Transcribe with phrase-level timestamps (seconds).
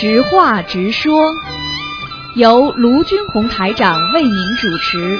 [0.00, 1.34] 直话直说，
[2.36, 5.18] 由卢军红台长为您主持。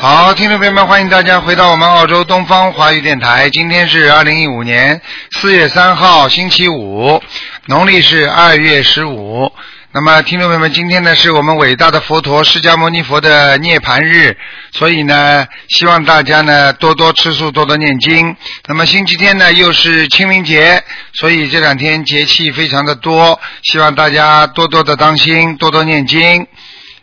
[0.00, 3.48] 好，听众朋友们，欢迎大家回到我们澳洲东方华语电台。
[3.50, 5.00] 今天是二零一五年
[5.30, 7.22] 四月三号，星期五，
[7.66, 9.52] 农历是二月十五。
[9.92, 14.36] 那么，听众朋友们，今天呢是我们伟大的佛陀释迦牟尼佛的涅槃日，
[14.70, 18.36] 所以呢，希望大家呢多多吃素，多多念经。
[18.68, 20.80] 那么星期天呢又是清明节，
[21.14, 26.46] 所以这两天节气非常的多，希望大家多多的当心，多多念经。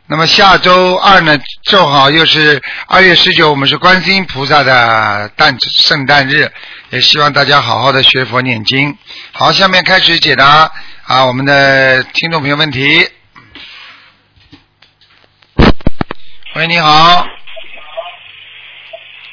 [0.09, 6.49] 那么下周二呢，正好又是二月十九，我们是观世音菩萨的诞圣诞日，
[6.91, 8.98] 也希望大家好好的学佛念经。
[9.34, 10.71] 好，下面开始解答
[11.07, 13.09] 啊我们的听众朋友问题。
[16.53, 17.25] 喂，你好。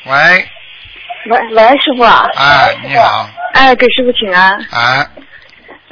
[0.05, 0.15] 喂，
[1.27, 2.23] 喂喂，师傅啊！
[2.37, 4.53] 哎，你好，哎，给师傅请安。
[4.71, 5.11] 哎，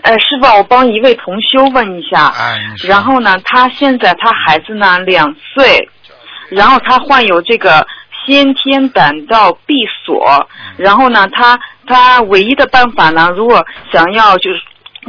[0.02, 2.28] 呃，师傅啊，我帮一位同修问一下。
[2.28, 2.60] 哎。
[2.84, 5.88] 然后呢，他现在他孩子呢两岁，
[6.50, 7.84] 然后他患有这个
[8.24, 14.62] 先天胆道闭锁，然后呢，他他唯一的办法呢，如果想要就是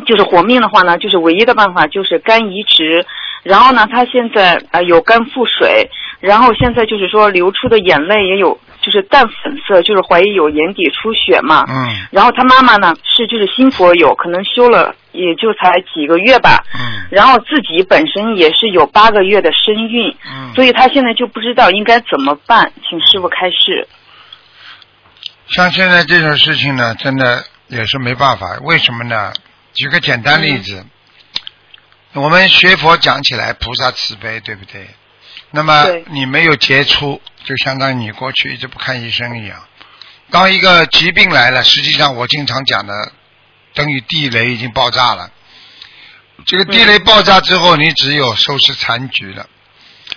[0.05, 3.05] 就是活命的话呢，就是唯一的办法就是肝移植。
[3.43, 5.89] 然后呢，他现在呃有肝腹水，
[6.21, 11.65] 然后现在就是说流出的眼泪也有就是淡粉色，就是怀疑有眼底出血嘛。
[11.67, 16.63] 嗯然后他妈妈呢是就是新佛友，可能修了也就才几个月吧。
[16.73, 20.53] 嗯然后自己本身也是有八个月的身孕，嗯。
[20.55, 23.87] 所以他现在就不知道应该怎么办，请师傅开示。
[25.47, 28.57] 像现在这种事情呢，真的也是没办法。
[28.63, 29.33] 为什么呢？
[29.73, 30.85] 举个简单例子，
[32.13, 34.87] 我们学佛讲起来，菩萨慈悲，对不对？
[35.51, 39.63] 那么你没有杰出，就相当于你过去一直不看医生一样。
[40.29, 42.93] 当一个疾病来了，实际上我经常讲的，
[43.73, 45.31] 等于地雷已经爆炸了。
[46.45, 49.47] 这个地雷爆炸之后，你只有收拾残局了，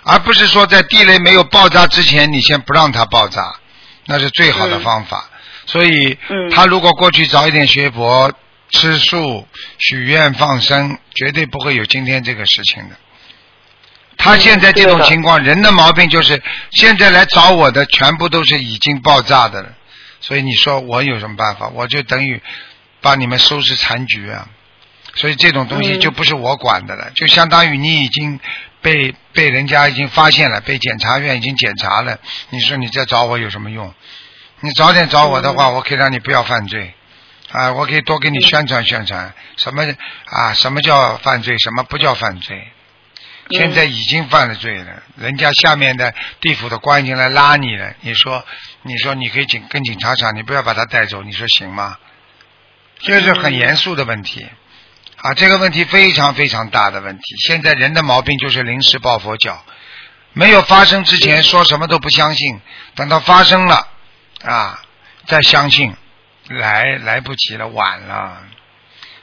[0.03, 3.55] 而不是说在地雷没有爆炸之前，你先不让它爆炸，
[4.05, 5.29] 那是最好的嗯方法。
[5.67, 8.33] 所以，嗯他如果过去早一点学佛、
[8.69, 9.47] 吃素、
[9.77, 12.95] 许愿、放生，绝对不会有今天这个事情的。
[14.17, 16.41] 他现在这种情况，人的毛病就是
[16.71, 19.69] 现在来找我的全部都是已经爆炸的了，
[20.19, 21.69] 所以你说我有什么办法？
[21.69, 22.41] 我就等于
[22.99, 24.49] 把你们收拾残局啊！
[25.15, 28.39] 所以这种东西嗯就不是我管的了，就相当于你已经
[28.81, 32.19] 被被人家已经发现了，被检察院已经检查了。
[32.49, 33.93] 你说你再找我有什么用？
[34.59, 36.93] 你早点找我的话，我可以让你不要犯罪，
[37.51, 39.83] 啊，我可以多给你宣传宣传，什么
[40.25, 42.71] 啊，什么叫犯罪，什么不叫犯罪。
[43.51, 47.93] 现在已经犯了罪了，人家下面的地府的官已经来拉你了。
[48.01, 48.45] 你说，
[48.81, 51.97] 你说你可以警跟警察讲，你不要把他带走，你说行吗？
[52.99, 54.45] 这是很严肃的问题
[55.21, 57.23] 啊，这个问题非常非常大的问题。
[57.47, 59.63] 现在人的毛病就是临时抱佛脚，
[60.33, 62.59] 没有发生之前说什么都不相信，
[62.95, 63.87] 等到发生了
[64.43, 64.81] 啊
[65.25, 65.95] 再相信，
[66.49, 68.43] 来来不及了，晚了。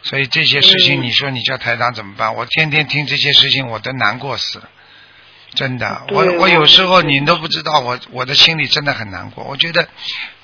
[0.02, 2.34] 所以这些事情，嗯你说你叫台长怎么办？
[2.34, 4.68] 我天天听这些事情，我都难过死了。
[5.54, 9.44] 真的，我我我有时候是你都不知道，我我的心里真的很难过。
[9.44, 9.88] 我觉得，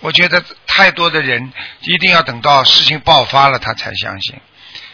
[0.00, 4.40] 我觉得太多的人一定要等到事情爆发了，他才相信。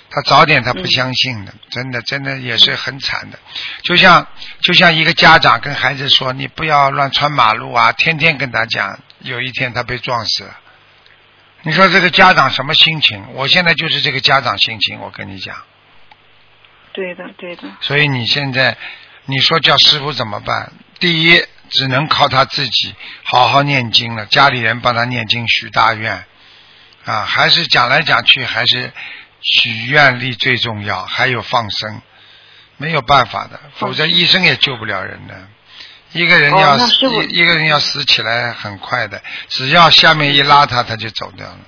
[0.08, 3.38] 他早点他不嗯相信的，真的真的也是很惨的。
[3.82, 4.26] 就像
[4.62, 10.58] 就像一个家长跟孩子说：“你不要乱穿马路啊！”天天跟他讲，有一天他被撞死了。
[11.66, 13.24] 你说这个家长什么心情？
[13.34, 15.64] 我现在就是这个家长心情，我跟你讲。
[16.92, 17.62] 对的，对的。
[17.80, 18.78] 所以你现在，
[19.24, 20.72] 你说叫师傅怎么办？
[21.00, 22.94] 第一，只能靠他自己
[23.24, 26.24] 好好念经了，家里人帮他念经许大愿，
[27.04, 28.92] 啊，还是讲来讲去还是
[29.42, 32.00] 许愿力最重要，还有放生，
[32.76, 35.48] 没有办法的，否则医生也救不了人的。
[36.12, 41.58] 一个人哦要死，一一个人要死起来很快的，只要下面一拉他，他就走掉了。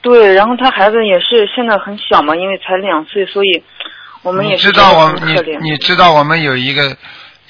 [0.00, 3.64] 对，然后他孩子也是现在很小嘛，因为才两岁，所以
[4.22, 5.34] 我们也是知道我你。
[5.70, 6.96] 你知道我们有一个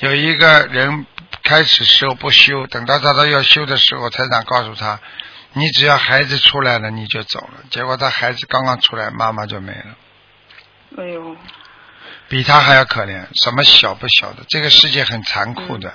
[0.00, 1.06] 有一个人
[1.44, 4.99] 开始时候不修，等到他到要修的时候，台长告诉他，
[5.52, 7.64] 你只要孩子出来了你就走了。
[7.70, 9.96] 结果他孩子刚刚出来，妈妈就没了，
[10.99, 11.37] 哎呦，
[12.28, 13.26] 比他还要可怜。
[13.42, 15.94] 什么小不小的，这个世界很残酷的，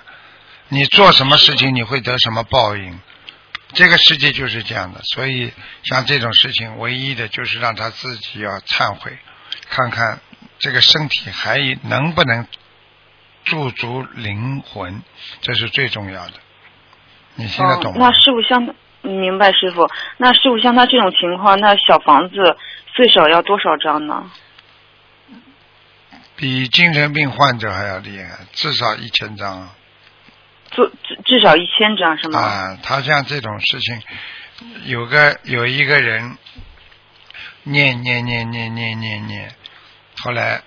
[0.69, 3.00] 你做什么事情你会得什么报应。
[3.74, 5.51] 这个世界就是这样的，所以
[5.83, 9.18] 像这种事情，唯一的就是让他自己要忏悔，
[9.69, 10.19] 看看
[10.59, 12.45] 这个身体还能不能
[13.45, 15.01] 驻足灵魂，
[15.41, 16.33] 这是最重要的。
[17.35, 17.97] 你听得懂吗？
[18.00, 19.89] 那师傅像明白师傅。
[20.18, 22.35] 那师傅像他这种情况，那小房子
[22.94, 24.31] 最少要多少张呢？
[26.44, 29.75] 比精神病患者还要厉害，至少一千张啊。
[30.72, 32.38] 至至至少一千张是吗？
[32.38, 34.01] 啊，他像这种事情，
[34.84, 36.38] 有个有一个人
[37.63, 39.56] 念念念念念念念，
[40.18, 40.62] 后来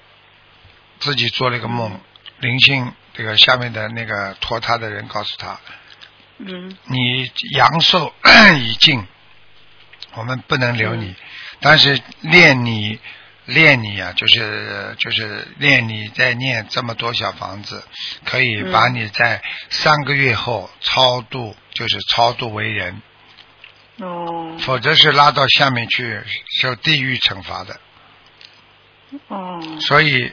[0.99, 2.01] 自己做了一个梦，
[2.39, 5.61] 灵性这个下面的那个托他的人告诉他，
[6.39, 8.15] 嗯你阳寿
[8.61, 9.07] 已尽，
[10.15, 11.15] 我们不能留你，
[11.61, 12.99] 但是念你
[13.47, 17.83] 练你啊，就是就是练你在念这么多小房子，
[18.25, 18.73] 可以嗯。
[18.73, 23.01] 把你在三个月后超度，就是超度为人，
[23.99, 24.57] 哦。
[24.61, 26.21] 否则是拉到下面去
[26.61, 27.81] 受地狱惩罚的。
[29.29, 29.61] 哦。
[29.81, 30.33] 所以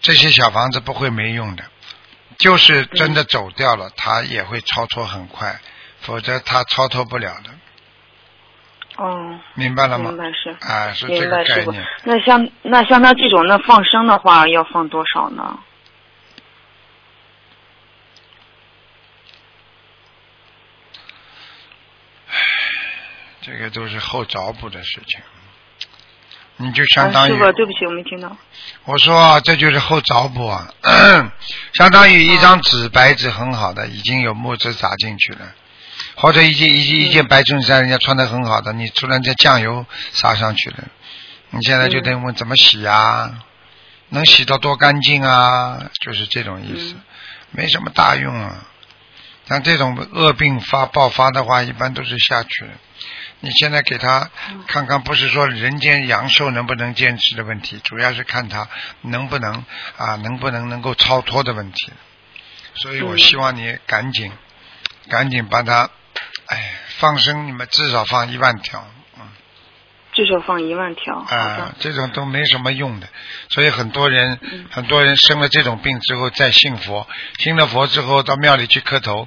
[0.00, 1.64] 这些小房子不会没用的，
[2.38, 5.60] 就是真的走掉了，他也会超脱很快，
[6.00, 7.50] 否则他超脱不了的，
[8.96, 10.18] 哦，明白了吗明？
[10.18, 10.50] 白是。
[10.60, 11.84] 啊，是这个概念。。
[12.04, 15.58] 那像那像他这种那放生的话，要放多少呢？
[23.44, 25.20] 这个都是后找补的事情，
[26.58, 28.36] 你就相当于、啊、师傅，对不起，我没听到。
[28.84, 30.68] 我说这就是后找补啊，
[31.74, 35.52] 相当于一张纸白纸很好的，已经有墨汁砸进去了，
[36.14, 40.84] 或者一件一件一件白衬衫，人家穿的很好的，你突然间酱油撒上去了，
[41.50, 43.44] 你现在就得问怎么洗啊？
[44.10, 45.90] 能洗到多干净啊？
[46.00, 47.00] 就是这种意思，嗯
[47.54, 48.66] 没什么大用啊。
[49.48, 52.70] 像这种恶病发爆发的话，一般都是下去了。
[53.40, 54.30] 你现在给他
[54.68, 58.68] 看看，不是说人间阳寿能不能坚持的问题，主要是看他
[59.00, 59.64] 能不能
[59.98, 61.92] 啊，能不能能够超脱的问题。
[62.74, 64.30] 所以我嗯希望你赶紧，
[65.08, 65.90] 赶紧把他，
[66.52, 69.22] 哎，放生，你们至少放一万条，嗯，
[70.12, 71.16] 至少放一万条。
[71.16, 73.08] 啊，，这种都没什么用的。
[73.48, 77.08] 所以很多人，嗯很多人生了这种病之后再信佛，
[77.38, 79.26] 信了佛之后到庙里去磕头，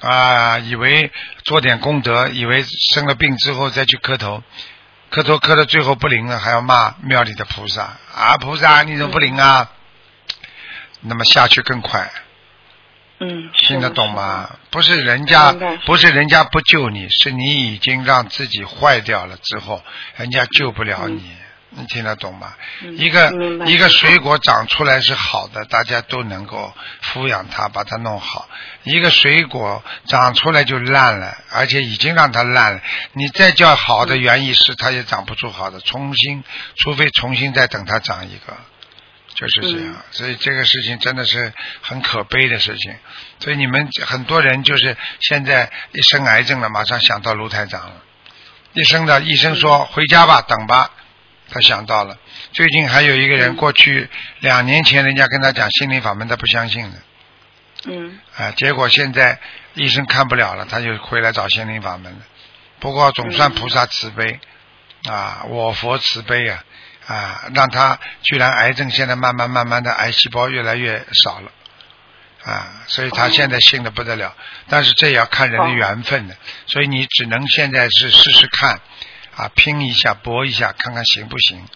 [0.00, 1.12] 啊，以为
[1.44, 2.62] 做点功德，以为
[2.94, 4.42] 生了病之后再去磕头，
[5.10, 9.70] 磕头磕到最后不灵了，还要骂庙里的菩萨啊，菩萨你怎么不灵啊？
[11.06, 12.10] 那么下去更快，
[13.20, 14.50] 嗯，听得懂吗？
[14.70, 15.52] 不是人家，
[15.86, 19.82] 不是人家不救你，是你已经让自己坏掉了之后，
[20.16, 21.22] 人家救不了你。
[21.76, 22.54] 你听得懂吗？
[22.82, 23.32] 嗯一个
[23.66, 26.72] 一个水果长出来是好的，大家都能够
[27.02, 28.48] 抚养它，把它弄好。
[28.84, 32.80] 一个水果长出来就烂了，而且已经让它烂了，
[33.14, 35.80] 你再叫好的园艺师，它也长不出好的。
[35.80, 36.44] 重新，
[36.76, 38.56] 除非重新再等它长一个，
[39.34, 39.88] 就是这样。
[39.88, 41.52] 嗯所以这个事情真的是
[41.82, 42.94] 很可悲的事情。
[43.40, 48.02] 所以你们很多人就是现在一生癌症了，马上想到卢台长了。
[48.72, 50.90] 一生的医生说回家吧，等吧。
[51.50, 52.16] 他想到了，
[52.52, 54.08] 最近还有一个人，嗯过去
[54.40, 56.98] 两年前人家跟他讲心灵法门，他不相信的，
[57.84, 59.38] 嗯啊，结果现在
[59.74, 62.18] 医生看不了了，他就回来找心灵法门了。
[62.80, 64.40] 不过总算嗯菩萨慈悲，
[65.06, 66.64] 啊，我佛慈悲啊，
[67.06, 71.50] 啊，让他居然癌症现在慢慢慢慢的癌细胞越来越少了，
[72.44, 74.34] 啊，所以他哦现在信的不得了，
[74.68, 75.68] 但是这也要看人的哦。
[75.70, 76.36] 缘分的，
[76.66, 78.80] 所以你只能现在是试试看，
[79.36, 81.66] 啊，拼一下搏一下，看看行不行，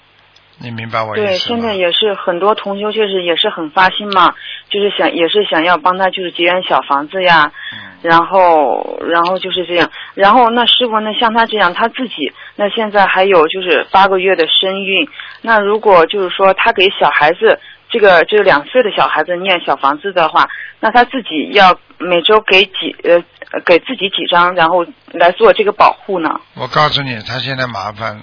[0.60, 1.28] 你明白我意思吗？
[1.28, 4.34] 对，现在也是很多同修，确实也是很发心嘛，
[4.68, 15.08] 就是想也是想要帮他就是结缘小房子呀，嗯然后然后就是这样，然后那师傅呢，像他这样他自己那现在还有就是八个月的身孕，
[15.42, 17.58] 那如果就是说他给小孩子
[17.90, 20.48] 这个这个两岁的小孩子念小房子的话，
[20.78, 23.20] 那他自己要每周给几呃
[23.66, 26.40] 给自己几张，然后来做这个保护呢？
[26.54, 28.22] 我告诉你，他现在麻烦了，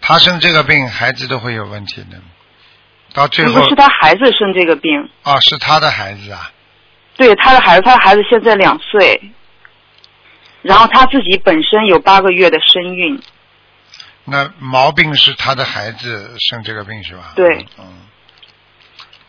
[0.00, 2.18] 他生这个病，孩子都会有问题的。
[3.12, 6.50] 到最后如果是他孩子生这个病，啊，是他的孩子啊，
[7.16, 9.32] 对他的孩子，他的孩子现在两岁，
[10.62, 13.20] 然后他自己本身有八个月的身孕，
[14.24, 17.32] 那毛病是他的孩子生这个病是吧？
[17.34, 17.66] 对。
[17.78, 18.06] 嗯。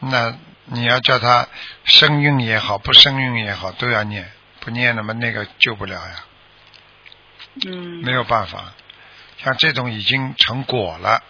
[0.03, 0.35] 那
[0.65, 1.47] 你要叫他
[1.83, 6.23] 生孕也好，不生孕也好，都要念，不念那么那个救不了呀，
[7.67, 8.73] 嗯，没有办法。
[9.37, 11.21] 像这种已经成果了，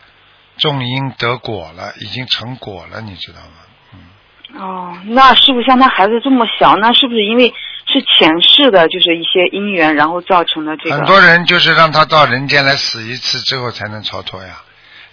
[0.58, 3.52] 种因得果了，已经成果了，你知道吗？
[3.94, 4.62] 嗯。
[4.62, 7.54] 哦，那是不是像他孩子这么小，那是不是因为
[7.88, 10.98] 是前世的就是一些因缘，然后造成的这个？
[10.98, 14.62] 很多人就是让他到人间来死一次之后才能超脱呀，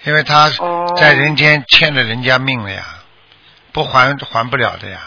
[0.04, 2.84] 因为他哦在人间欠了人家命了呀，
[3.72, 4.98] 不还还不了的呀。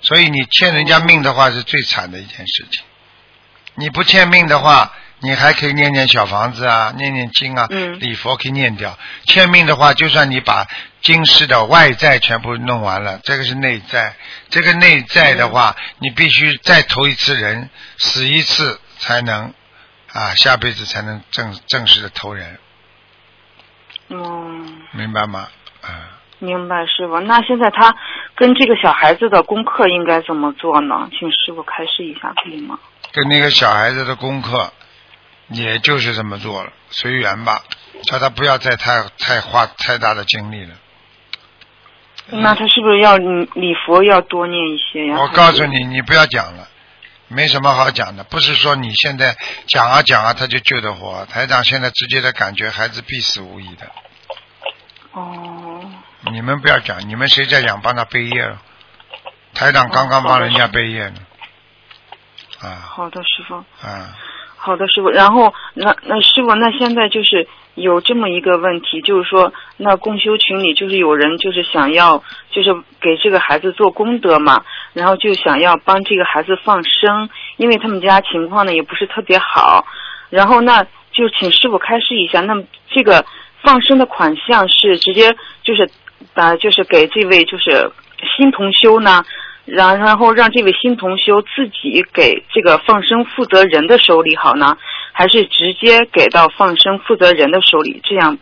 [0.00, 2.84] 所以你欠人家命的话是最惨的一件事情。
[3.74, 4.92] 你不欠命的话，
[5.26, 8.96] 你还可以念念小房子啊，念念经啊，嗯礼佛可以念掉。
[9.24, 10.66] 欠命的话，就算你把
[11.02, 14.14] 今世的外债全部弄完了，这个是内债。
[14.50, 17.68] 这个内债的话，你必须再投一次人，
[17.98, 19.52] 死一次才能
[20.12, 22.58] 啊，下辈子才能正正式的投人，
[24.08, 25.48] 嗯，明白吗？
[25.82, 26.14] 啊。
[26.38, 27.18] 明白师傅。
[27.20, 27.96] 那现在他
[28.34, 31.08] 跟这个小孩子的功课应该怎么做呢？
[31.18, 32.78] 请师傅开示一下，可以吗？
[33.12, 34.70] 跟那个小孩子的功课，
[35.48, 37.62] 也就是这么做了，随缘吧，
[38.04, 40.74] 叫他不要再太太花太大的精力了。
[42.28, 45.16] 那他是不是要礼礼佛要多念一些呀？
[45.20, 46.66] 我告诉你，你不要讲了，
[47.28, 48.24] 没什么好讲的。
[48.24, 49.36] 不是说你现在
[49.68, 51.24] 讲啊讲啊，他就救得活。
[51.26, 53.86] 台长现在直接的感觉，孩子必死无疑的。
[55.12, 55.88] 哦，
[56.32, 58.60] 你们不要讲，你们谁在讲帮他背业了？
[59.54, 61.20] 台长刚刚帮人家背业呢。
[62.60, 63.54] 啊好的，师傅。
[63.86, 64.16] 啊，
[64.66, 65.10] 好的，师傅。
[65.10, 67.46] 然后，那那师傅，那现在就是
[67.76, 79.86] 有这么一个问题，就是说，那共修群里就是有人就是想要，就是给这个孩子做功德嘛，然后就想要帮这个孩子放生，因为他们家情况呢也不是特别好，
[80.30, 80.82] 然后那
[81.12, 83.24] 就请师傅开示一下，那么这个
[83.62, 85.88] 放生的款项是直接就是
[86.34, 87.88] 把就是给这位就是
[88.36, 89.22] 新同修呢？
[89.66, 94.78] 然然后让这位新同修自己给这个放生负责人的手里好呢，
[95.12, 98.00] 还是直接给到放生负责人的手里？
[98.04, 98.38] 这样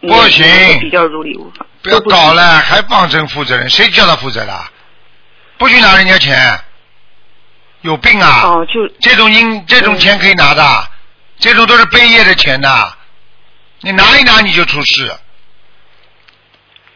[0.00, 1.66] 不行嗯比较如理无法。
[1.82, 4.52] 不要搞了，还放生负责人，谁叫他负责的？
[5.58, 6.58] 不许拿人家钱，
[7.82, 8.40] 有病啊！
[8.44, 10.64] 哦，就这种应这种钱可以拿的，
[11.38, 12.92] 这种都是背业的钱的，
[13.82, 15.12] 你拿一拿你就出事。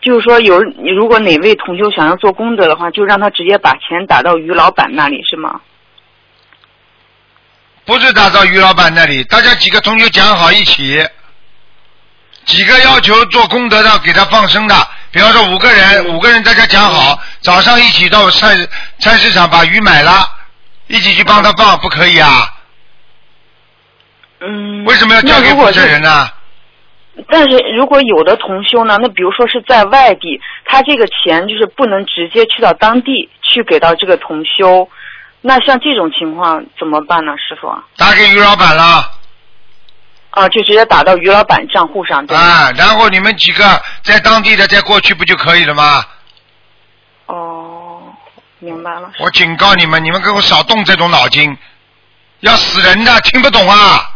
[0.07, 5.61] 就是说有你如果哪位同修想要做功德的话，就让他直接把钱打到于老板那里，是吗？
[7.85, 11.05] 不是打到于老板那里，大家几个同学讲好一起，
[12.45, 18.55] 几个要求做功德的给他放生的，比方说五个人，五个人大家讲好，早上一起到菜
[19.01, 20.25] 菜市场把鱼买了，
[20.87, 22.49] 一起去帮他放，不可以啊？
[24.39, 24.85] 嗯。
[24.85, 26.31] 为什么要交给负责那如果是人呢？
[27.29, 34.89] 但是如果有的同修呢，那比如说是在外地，他这个钱就是不能直接去到当地去给到这个同修，
[35.41, 37.69] 那像这种情况怎么办呢，师傅？
[37.97, 39.13] 打给于老板了。
[40.31, 42.43] 啊，就直接打到于老板账户上，对吗？
[42.43, 43.65] 啊，然后你们几个
[44.03, 46.05] 在当地的再过去不就可以了吗？
[47.25, 48.03] 哦，
[48.59, 49.11] 明白了。
[49.19, 51.57] 我警告你们，你们给我少动这种脑筋，
[52.41, 54.13] 要死人的，听不懂啊！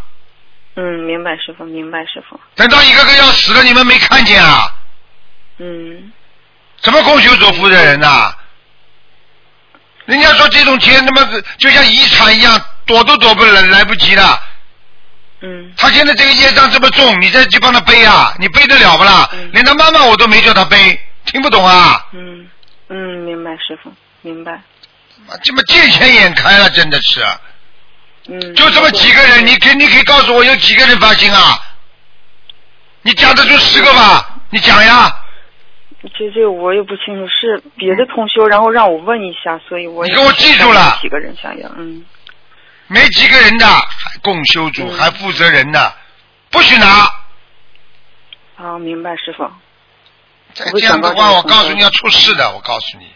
[0.82, 2.40] 嗯，明白师傅，明白师傅。
[2.54, 4.74] 等到一个个要死了，你们没看见啊？
[5.58, 6.10] 嗯，
[6.82, 8.34] 什么公修组负责人呐、
[10.06, 14.40] 人家说这种钱他妈是就像遗产一样，躲都躲不来来不及了。
[15.42, 18.34] 嗯，他现在这个业障这么重，你再去帮他背啊？
[18.38, 19.28] 你背得了不啦？
[19.34, 22.06] 嗯连他妈妈我都没叫他背，听不懂啊？
[22.12, 22.48] 嗯，
[22.88, 22.96] 嗯，
[23.26, 24.62] 明白师傅，明白。
[25.42, 27.22] 这么见钱眼开了，真的是。
[28.28, 28.54] 嗯。
[28.54, 31.58] 就这么几个人，你可你可以告诉我有几个人发心啊？
[33.02, 34.40] 你讲得出十个吧？
[34.50, 35.10] 你讲呀。
[36.14, 42.04] 这这我也不清楚，是别的同修，然后让我问一下，所以我也你给我记住了几个人想要，嗯，
[42.86, 45.92] 没几个人的，还共修组，嗯还负责人呢，
[46.50, 46.86] 不许拿。
[48.56, 49.46] 好，明白师傅。
[50.54, 53.06] 再这样的话，我告诉你要出事的，我告诉你。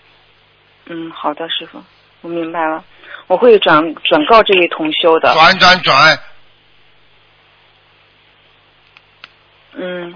[0.87, 1.83] 嗯，好的，师傅，
[2.21, 2.85] 我明白了，
[3.27, 5.33] 我会转转告这位同修的。
[5.35, 6.19] 转转转，
[9.73, 10.15] 嗯，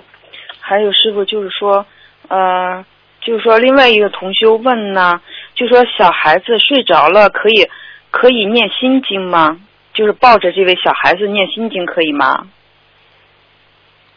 [0.61, 1.85] 还有师傅就是说，
[2.29, 2.85] 呃，
[3.21, 5.21] 就是说另外一个同修问呢，
[5.55, 7.69] 就说小孩子睡着了可以
[8.11, 9.59] 可以念心经吗？
[9.95, 12.47] 就是抱着这位小孩子念心经可以吗？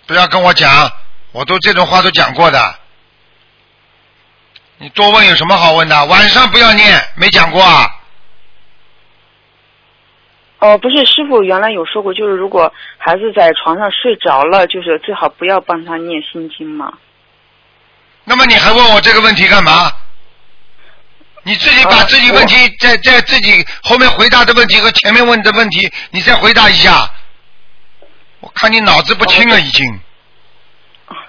[0.06, 0.70] 不要跟我讲，
[1.32, 2.76] 我都这种话都讲过的。
[4.78, 6.06] 你多问有什么好问的？
[6.06, 7.88] 晚上不要念，没讲过啊？
[10.62, 16.94] 哦，不是，师傅原来有说过，就是如果孩子在床上睡着了，就是最好不要帮他念心经嘛。
[18.24, 19.92] 那么你还问我这个问题干嘛？
[21.44, 27.10] 你自己把啊自己问题在在自己后面回答的问题和前面问的问题，你再回答一下。
[28.40, 30.00] 我看你脑子不清了，已经。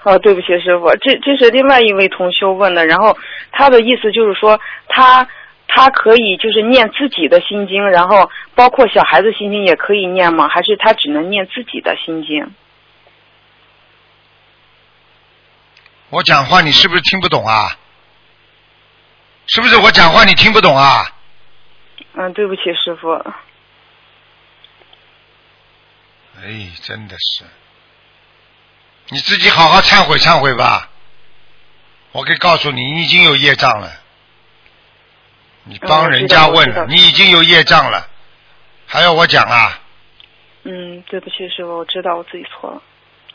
[0.03, 3.17] 哦，对不起，师傅，这这是另外一位同修问的，然后
[3.51, 5.27] 他的意思就是说，他
[5.75, 10.47] 他可以就是念自己的心经，然后包括小孩子心经也可以念吗？
[10.47, 12.53] 还是他只能念自己的心经？
[16.11, 17.75] 我讲话你是不是听不懂啊？
[19.47, 21.11] 是不是我讲话你听不懂啊？
[22.13, 23.11] 嗯，对不起，师傅。
[23.11, 23.33] 哎，
[26.43, 27.45] 哎，真的是，
[29.09, 30.91] 你自己好好忏悔忏悔吧。
[32.11, 34.02] 我可以告诉你，你已经有业障了。
[35.65, 38.07] 你帮人家问你已经有业障了，
[38.85, 39.79] 还要我讲啊？
[40.63, 42.81] 嗯，对不起，师傅，我知道我自己错了，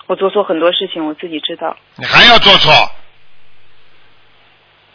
[0.06, 1.76] 我做错很多事情，我自己知道。
[1.96, 2.90] 你还要做错？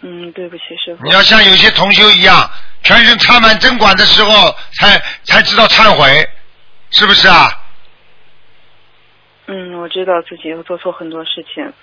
[0.02, 1.12] 嗯，对不起，师傅你。
[1.12, 2.50] 要像有些同修一样，
[2.84, 6.28] 全身插满针管的时候才才知道忏悔，
[6.92, 7.60] 是不是啊？
[9.46, 11.74] 嗯，我知道自己做错很多事情，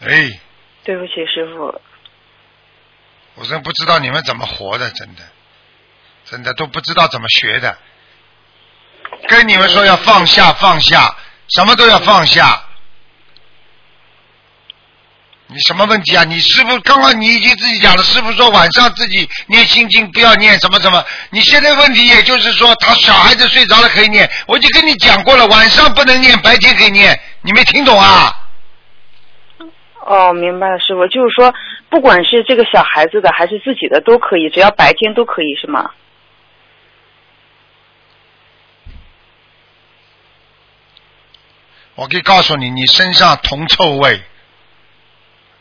[0.00, 0.40] 哎，
[0.84, 1.80] 对不起，师傅。
[3.36, 5.22] 我真不知道你们怎么活的，真的，
[6.24, 7.76] 真的都不知道怎么学的。
[9.28, 11.16] 跟你们说要放下，放下，
[11.48, 12.62] 什么都要放下。
[15.46, 16.24] 你什么问题啊？
[16.24, 21.04] 你师傅刚刚你已经自己讲了，师傅说晚上自己念心经不要念什么什么。
[21.30, 28.34] 你现在问题也就是说，他小孩子睡着了可以念，我就跟你讲过了，晚上不能念，白天可以念，你没听懂啊？
[30.06, 31.54] 哦，明白了，师傅，就是说，
[31.88, 35.90] 不管是这个小孩子的还是自己的都可以，只要白天都可以，是吗？
[41.94, 44.20] 我可以告诉你，你身上铜臭味，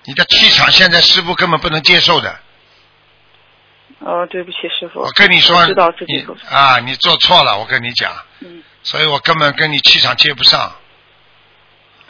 [0.05, 2.39] 你的气场现在师傅根本不能接受的。
[4.00, 5.00] 哦，对不起，师傅。
[5.00, 6.25] 我跟你说知道自己。
[6.50, 10.75] 啊，你做错了，我跟你讲，嗯所以我根本跟你气场接不上。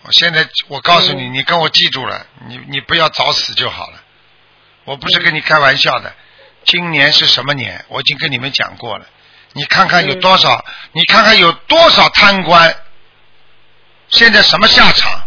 [0.04, 4.02] 我现在我告诉你，嗯你跟我记住了，你你不要早死就好了。
[4.84, 6.14] 我不是跟你开玩笑的，
[6.66, 7.86] 今年是什么年？
[7.88, 9.06] 我已经跟你们讲过了。
[9.54, 12.76] 你看看有多少，你看看有多少贪官，
[14.10, 15.24] 现在什么下场？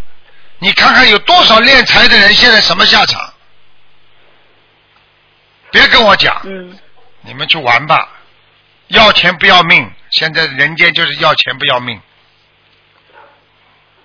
[0.58, 3.32] 你看看有多少敛财的人，现在什么下场？
[5.70, 6.78] 别跟我讲，嗯
[7.22, 8.08] 你们去玩吧，
[8.88, 12.00] 要钱不要命，现在人间就是要钱不要命。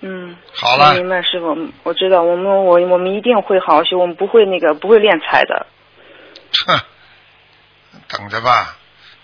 [0.02, 0.36] 嗯。
[0.54, 5.66] 好了明白，师傅，我知道，我们我我们一定会好好学，我们不会那个不会练财的。
[6.66, 6.80] 哼，
[8.08, 8.76] 等着吧。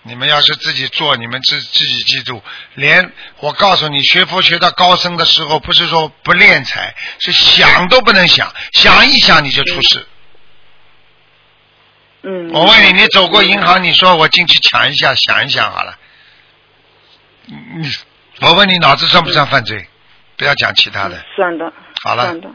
[0.03, 2.41] 你们要是自己做，你们自自己记住，
[2.75, 3.11] 连
[3.41, 10.07] 我告诉你，学佛学到高深的时候，不是说不练财，是想都不能想，想一想你就出事。
[12.23, 12.49] 嗯。
[12.53, 15.99] 我问你，你走过银行，你说我进去抢一下，想一想好了。
[17.45, 17.91] 你，
[18.39, 19.88] 我问你，脑子算不算犯罪？
[20.39, 21.23] 不要讲其他的。
[21.35, 21.71] 算的。
[22.01, 22.49] 好了算的。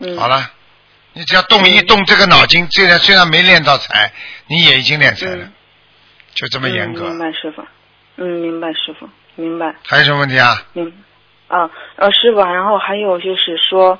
[0.00, 0.18] 嗯。
[0.18, 0.26] 好。
[0.26, 0.50] 了，
[1.12, 4.12] 你只要动一动这个脑筋，虽然虽然没练到财，
[4.48, 5.52] 你也已经练财了，嗯
[6.34, 7.06] 就这么严格。
[7.06, 7.64] 嗯、明白，师傅。
[8.16, 9.74] 嗯，明白，师傅，明白。
[9.84, 10.62] 还有什么问题啊？
[10.74, 10.92] 嗯，
[11.48, 13.98] 啊，呃，师傅，然后还有就是说，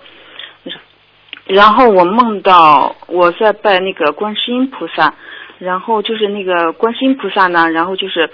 [1.46, 5.14] 然后我梦到我在拜那个观世音菩萨，
[5.58, 8.30] 然后就是那个观世音菩萨呢，然后就是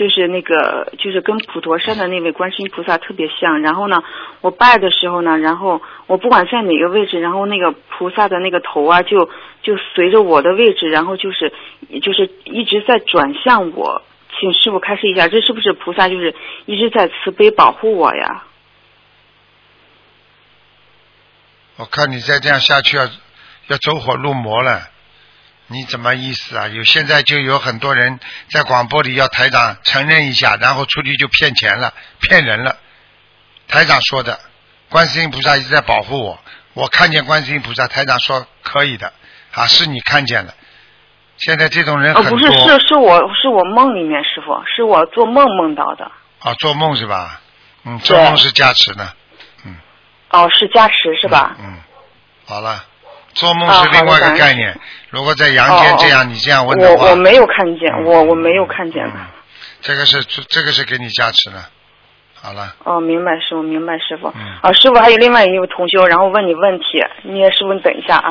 [0.00, 4.02] 就是那个就是跟普陀山的那位观世音菩萨特别像，然后呢，
[4.40, 9.28] 我拜的时候呢，然后我不管在哪个位置，然后那个菩萨的那个头啊，就
[9.62, 11.52] 就随着我的位置，然后就是
[12.00, 14.00] 就是一直在转向我。
[14.40, 16.34] 请师傅开示一下，这是不是菩萨就是
[16.64, 18.44] 一直在慈悲保护我呀？
[21.76, 23.04] 我看你再这样下去要
[23.68, 24.80] 要走火入魔了，
[25.70, 26.66] 你怎么意思啊？
[26.68, 28.18] 有现在就有很多人
[28.50, 32.76] 在广播里要台长承认一下，然后出去就骗钱了，骗人了。
[33.68, 34.40] 台长说的，
[34.88, 36.40] 观世音菩萨一直在保护我，
[36.74, 39.12] 我看见观世音菩萨，台长说可以的，
[39.52, 40.54] 啊，是你看见了。
[41.36, 42.38] 现在这种人哦，很多。
[42.38, 46.10] 不是，是是我是我梦里面师傅，是我做梦梦到的。
[46.40, 47.40] 啊，做梦是吧？
[47.84, 49.14] 嗯，做梦是加持的。
[50.30, 51.56] 哦，是加持是吧？
[51.60, 51.78] 嗯，
[52.46, 52.84] 好了，
[53.34, 54.78] 做梦啊是另外一个概念。
[55.10, 59.04] 如果在阳间这样，你这样问的话，我我没有看见，嗯我我没有看见。
[59.04, 59.12] 嗯
[59.82, 61.56] 这个是这个是给你加持的。
[62.34, 64.28] 好了，哦，明白师傅，明白师傅。
[64.34, 66.84] 嗯啊，师傅还有另外一位同修，然后问你问题，
[67.22, 68.30] 你也师傅你等一下啊。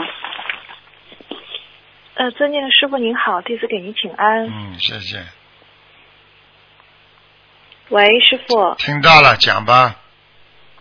[2.15, 4.45] 呃，尊敬的师傅您好，弟子给您请安。
[4.47, 5.23] 嗯，谢谢。
[7.89, 8.75] 喂，师傅。
[8.75, 9.95] 听到了，讲吧。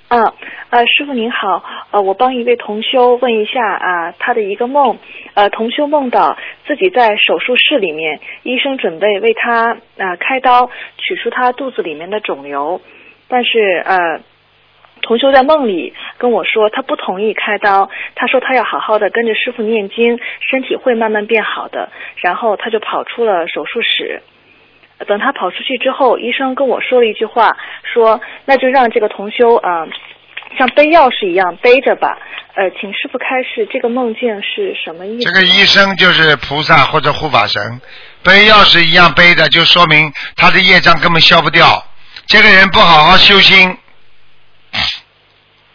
[0.09, 0.33] 嗯，
[0.71, 4.99] 呃，师傅您好，呃，我帮一位同修问一下啊，他的一个梦，
[5.35, 12.81] 呃，同修梦到自己在手术室里面，医生准备为他啊、开刀取出他肚子里面的肿瘤，
[13.29, 14.21] 但是呃。
[15.01, 21.88] 同修在梦里跟我说，他不同意开刀，他说他要好好的跟着师傅念经，身体会慢慢变好的。
[22.16, 24.23] 然后他就跑出了手术室。
[25.06, 29.88] 等他跑出去之后，医生跟我说了一句话，说那就让这个同修啊、呃，
[30.58, 32.18] 像背钥匙一样背着吧。
[32.54, 35.30] 呃，请师傅开示，这个梦境是什么意思？
[35.30, 37.62] 这个医生就是菩萨或者护法神，
[38.24, 41.66] 背钥匙一样背着，就说明他的业障根本消不掉。
[42.26, 43.76] 这个人不好好修心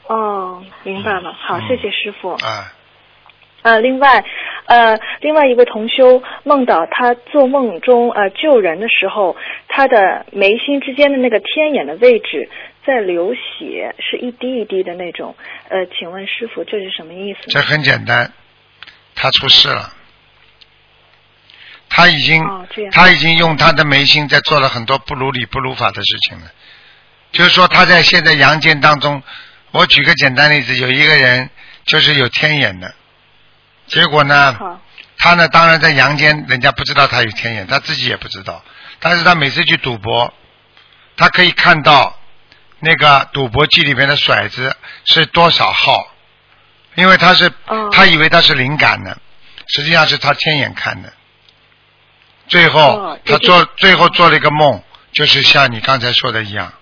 [0.08, 1.34] 哦，明白了。
[1.40, 2.34] 好，谢谢师傅。
[2.34, 2.68] 啊，
[3.64, 4.24] 呃，另外，
[4.66, 9.36] 呃，另外一位同修梦到他做梦中呃救人的时候，
[9.68, 12.50] 他的眉心之间的那个天眼的位置
[12.86, 15.36] 在流血，是一滴一滴的那种。
[15.70, 17.60] 呃，请问师傅这是什么意思这？
[17.62, 18.32] 很简单，
[19.16, 19.92] 他出事了。
[21.90, 26.52] 他已经，哦他已经用他的眉心在做了很多不如理不如法的事情了。
[27.32, 29.22] 就是说他在现在阳间当中，
[29.72, 31.50] 我举个简单例子，有一个人
[31.86, 32.94] 就是有天眼的，
[33.88, 34.58] 结果呢，
[35.18, 38.64] 他呢当然在阳间，人家不知道他有天眼，他自己也不知道，
[39.00, 40.34] 但是他每次去赌博，
[41.18, 42.18] 他可以看到
[42.80, 46.08] 那个赌博机里面的骰子是多少号，
[46.96, 49.18] 因为他是、哦他以为他是灵感的，
[49.68, 51.14] 实际上是他天眼看的。
[52.48, 56.74] 最后、哦他做最后做了一个梦，就是像你刚才说的一样，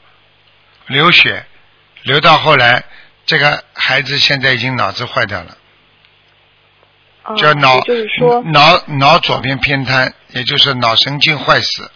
[0.88, 1.46] 流血，
[2.04, 2.84] 流到后来，
[3.26, 5.58] 这个孩子现在已经脑子坏掉了。
[7.24, 8.62] 哦，叫脑也就是说，脑
[9.00, 11.92] 脑左边偏瘫，也就是脑神经坏死。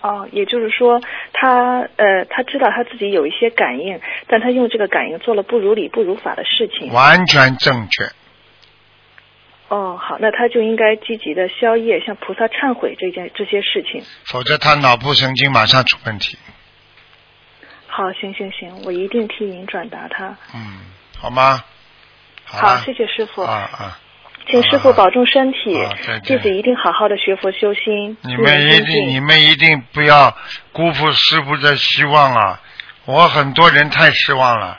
[0.00, 1.00] 哦，也就是说，
[1.32, 6.92] 他呃，他知道他自己有一些感应，但他用这个感应做了不如理不如法的事情。
[6.92, 8.04] 完全正确。
[9.68, 14.02] 哦，好，那他就应该积极的消业，向菩萨忏悔这件这些事情。
[14.24, 16.36] 否则他脑部神经马上出问题。
[17.86, 20.36] 好，行行行，我一定替您转达他。
[20.54, 20.80] 嗯，
[21.18, 21.62] 好吗？
[22.60, 23.98] 好，了谢谢师傅，啊啊！
[24.50, 25.58] 请师傅保重身体
[26.24, 30.36] 弟子一定好好的学佛修心，你们一定，你们一定不要
[30.72, 32.60] 辜负师傅的希望啊！
[33.04, 34.78] 我很多人太失望了，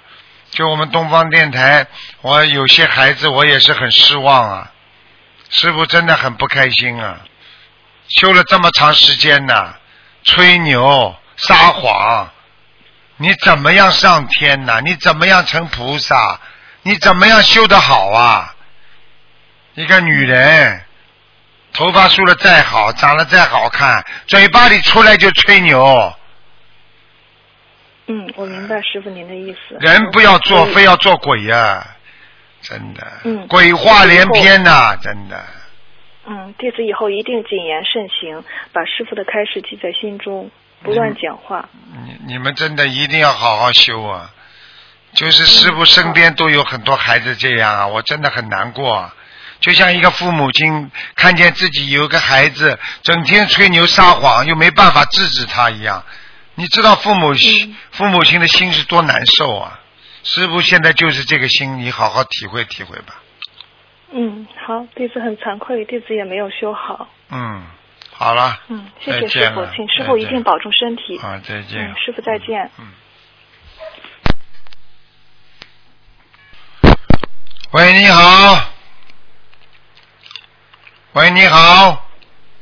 [0.51, 1.87] 就我们东方电台，
[2.21, 4.71] 我有些孩子我也是很失望啊。
[5.49, 7.21] 师傅真的很不开心啊，
[8.09, 9.75] 修了这么长时间呢，
[10.23, 12.29] 吹牛撒谎，
[13.17, 14.81] 你怎么样上天呐？
[14.83, 16.39] 你怎么样成菩萨？
[16.83, 18.55] 你怎么样修得好啊？
[19.75, 20.81] 一个女人，
[21.73, 26.13] 头发梳的再好，长得再好看，嘴巴里出来就吹牛。
[28.05, 29.77] 嗯，我明白师傅您的意思。
[29.79, 31.95] 人不要做，非要做鬼呀、
[32.61, 35.43] 真的，嗯鬼话连篇呐、真的。
[36.25, 38.43] 嗯，弟子以后一定谨言慎行，
[38.73, 40.51] 把师傅的开示记在心中，
[40.83, 41.67] 不嗯乱讲话。
[42.05, 44.31] 你你们真的一定要好好修啊！
[45.13, 49.15] 就是师傅身边都有很多孩子这样啊，我真的很难过啊。
[49.59, 56.03] 就像一个父母亲看见自己有个孩子整天吹牛撒谎，又没办法制止他一样，
[56.55, 59.79] 你知道父母、嗯父母亲的心是多难受啊！
[60.23, 63.21] 师傅现在就是这个心，你好好体会体会吧。
[64.11, 67.07] 嗯，好，弟子很惭愧，弟子也没有修好。
[67.29, 67.63] 嗯，
[68.11, 68.59] 好了。
[68.67, 71.19] 嗯，谢谢师傅，请师傅一定保重身体。
[71.19, 71.87] 啊，再见。
[71.87, 72.69] 嗯，师傅再见。
[72.79, 72.87] 嗯。
[77.73, 78.59] 喂，你好。
[81.13, 82.05] 喂，你好。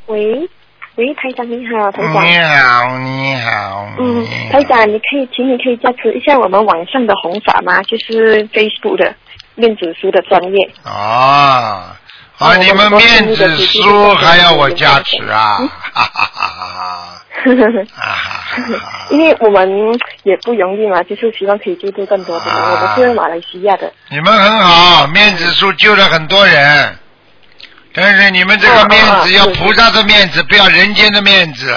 [0.06, 0.50] 喂，
[0.96, 2.40] 喂，台长你好，台长你。
[2.40, 3.90] 好，你好。
[4.00, 7.82] 嗯台长，你可以，请你可以加持一下我们网上的红法吗？
[7.84, 9.14] 就是 Facebook 的
[9.56, 10.72] 面子书的专业。
[10.86, 11.98] 啊啊！
[12.38, 15.58] 哦你们面子书还要我加持啊！
[15.60, 17.21] 嗯哈哈哈哈哈！
[19.10, 19.70] 因为我们
[20.24, 22.54] 也不容易嘛，就是希望可以救助更多的人。
[22.56, 23.92] 啊我们是马来西亚的。
[24.10, 26.98] 你们很好，面子书救了很多人，
[27.94, 31.76] 但是你们这个面子要菩萨的面子，不要人间的面子。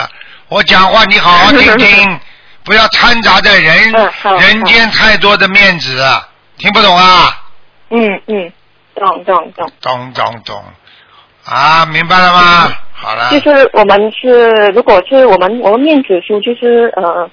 [0.49, 2.21] 我讲话你好好听听，
[2.65, 3.93] 不要掺杂在人
[4.41, 6.05] 人间太多的面子，
[6.59, 7.41] 听不懂啊？
[7.91, 8.53] 嗯嗯，
[8.95, 9.71] 懂懂懂。
[9.81, 10.65] 懂懂懂，
[11.45, 12.73] 啊，明白了吗？
[12.93, 17.31] 好了，就是我们是，如果是我们我们面子书，就是呃，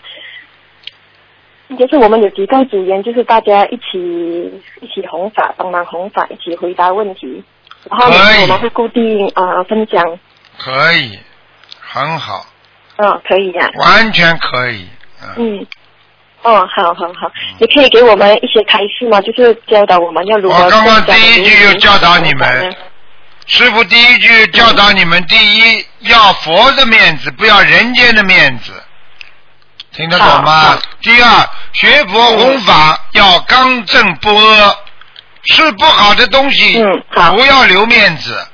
[1.78, 7.44] 就是我们有几个组员，就是大家一起一起弘法，帮忙弘法，一起回答问题。
[7.90, 10.04] 然后呢我们会固定呃分享，
[10.58, 11.18] 可以，
[11.80, 12.46] 很好，
[12.98, 14.88] 嗯、可以呀、完全可以。
[15.38, 15.68] 嗯，嗯。
[16.44, 19.22] 哦，好好好，你可以给我们一些开示吗？
[19.22, 22.76] 就是教导我们要如何我刚刚第一句就教导你们，
[23.48, 28.72] 师傅第一句教导你们：第一，要佛的面子，不要人间的面子，
[29.94, 30.80] 听得懂吗？
[31.02, 34.76] 第二，学佛弘法要刚正不阿，
[35.44, 36.82] 是不好的东西
[37.32, 38.48] 不要留面子。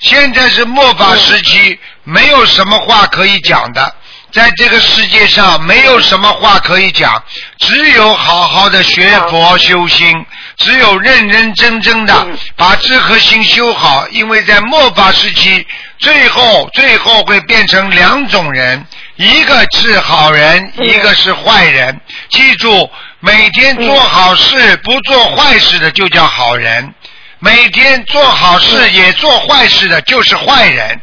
[0.00, 3.94] 现在是末法时期，没有什么话可以讲的，
[4.32, 7.22] 在这个世界上没有什么话可以讲，
[7.58, 15.66] 只有好好的学佛修心，只有认认真真的嗯把智和心修好，因为在末法时期，
[15.98, 18.86] 最后最后会变成两种人，
[19.16, 22.00] 一个是好人，嗯一个是坏人。
[22.28, 22.88] 记住，
[23.20, 26.94] 每天做好事不做坏事的就叫好人，
[27.40, 31.00] 每天做好事也做坏事的就是坏人。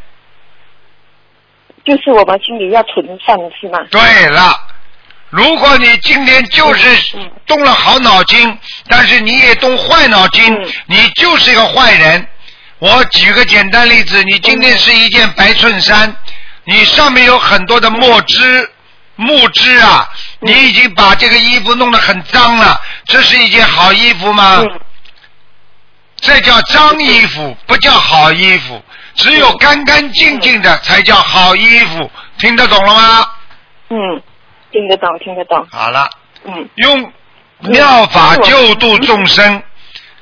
[1.83, 3.79] 就是我们心里要存善是吗？
[3.89, 4.55] 对了，
[5.31, 12.27] 如果你今天就是嗯动了好脑筋，但是你也动坏脑筋，嗯你就是一个坏人。
[12.79, 16.15] 我举个简单例子，你今天是一件白衬衫，
[16.65, 18.69] 你上面有很多的墨汁。
[19.15, 24.57] 木汁啊，你已经把这个衣服弄得很脏了，这是一件好衣服吗？
[24.61, 24.79] 嗯
[26.23, 28.79] 这叫脏衣服，不叫好衣服。
[29.15, 33.27] 只有干干净净的才叫好衣服，听得懂了吗？
[33.89, 34.21] 嗯，
[34.71, 35.65] 听得到，听得到。
[35.71, 36.09] 好了，
[36.45, 37.11] 嗯用
[37.59, 39.61] 妙法救度众生，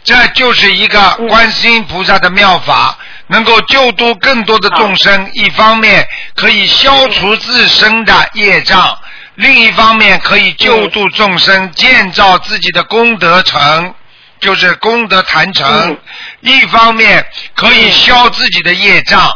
[0.03, 5.29] 这就是一个嗯观世音菩萨的妙法，能够救度更多的众生。
[5.33, 8.97] 一方面可以消除自身的业障，
[9.35, 13.93] 另一方面可以救度众生，建造自己的功德城。
[14.41, 15.97] 就是功德坛城，嗯
[16.39, 19.29] 一方面可以消自己的业障，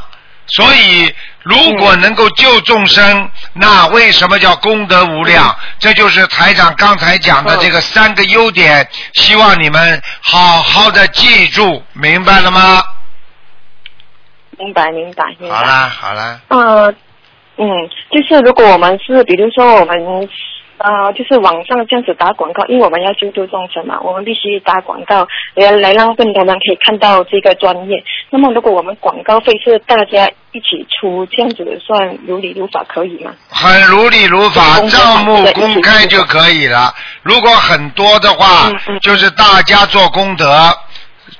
[0.48, 5.56] 所以如果能够救众生，那为什么叫功德无量？
[5.78, 12.82] 这就是台长刚才讲的这个三个优点，希望你们好好的记住，明白了吗？
[14.58, 15.56] 明白，明白，明白。
[15.56, 16.94] 好啦，好啦，呃，
[17.58, 17.68] 嗯，
[18.12, 20.30] 就是如果我们是，比如说我们
[20.78, 28.04] 呃，就是网上这样子打广告，因为我们要救度众生嘛，我们必须打广告来来让更多人可以看到这个专业。
[28.30, 33.32] 那么如果我们广告费是大家一起出，这样子算如理如法可以吗？
[33.50, 36.94] 很如理如法，账目公开就可以了。
[37.22, 38.70] 如果很多的话
[39.02, 40.70] 就是大家做功德，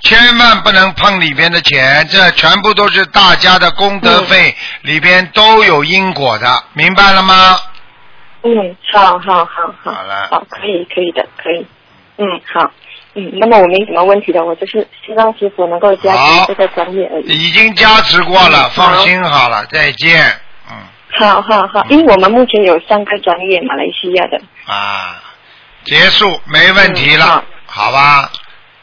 [0.02, 7.58] 千万不能碰里边的钱，这全部都是大家的功德费，里边都有因果的，明白了吗？
[8.44, 10.28] 嗯，好好好好，好了。
[10.30, 11.66] 好，可以可以的，可以，
[12.18, 12.72] 嗯，好，
[13.16, 17.26] 嗯，那么我没什么问题的，我就是希望师傅能够加持这个专业而已。
[17.28, 20.22] 已经加持过了，嗯放心好了，再见。
[20.70, 20.78] 嗯。
[21.20, 24.38] 好好好，因为我们目前有三个专业，马来西亚的。
[24.66, 25.22] 啊，
[25.84, 27.92] 结束没问题了，嗯好。
[27.92, 28.30] 吧？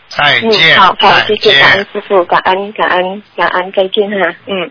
[0.09, 1.87] 再嗯，见，好好，谢谢感恩。
[1.93, 4.71] 师傅，感恩感恩感恩，再见哈，嗯。